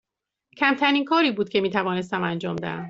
کمترین 0.57 1.05
کاری 1.05 1.31
بود 1.31 1.49
که 1.49 1.61
می 1.61 1.69
توانستم 1.69 2.23
انجام 2.23 2.55
دهم. 2.55 2.79